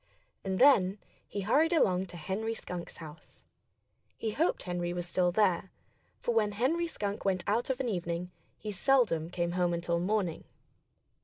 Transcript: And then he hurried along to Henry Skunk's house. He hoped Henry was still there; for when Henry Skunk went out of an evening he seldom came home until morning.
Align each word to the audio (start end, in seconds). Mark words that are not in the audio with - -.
And 0.43 0.57
then 0.57 0.97
he 1.27 1.41
hurried 1.41 1.73
along 1.73 2.07
to 2.07 2.17
Henry 2.17 2.55
Skunk's 2.55 2.97
house. 2.97 3.43
He 4.17 4.31
hoped 4.31 4.63
Henry 4.63 4.93
was 4.93 5.07
still 5.07 5.31
there; 5.31 5.69
for 6.19 6.33
when 6.33 6.53
Henry 6.53 6.87
Skunk 6.87 7.23
went 7.23 7.43
out 7.45 7.69
of 7.69 7.79
an 7.79 7.87
evening 7.87 8.31
he 8.57 8.71
seldom 8.71 9.29
came 9.29 9.51
home 9.51 9.75
until 9.75 9.99
morning. 9.99 10.45